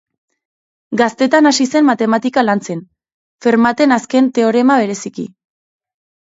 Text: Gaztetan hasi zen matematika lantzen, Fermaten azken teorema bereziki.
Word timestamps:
Gaztetan 1.01 1.49
hasi 1.49 1.67
zen 1.73 1.85
matematika 1.89 2.43
lantzen, 2.47 2.81
Fermaten 3.47 3.95
azken 3.99 4.31
teorema 4.39 4.81
bereziki. 4.87 5.29